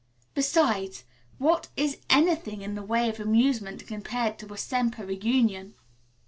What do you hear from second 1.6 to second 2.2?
is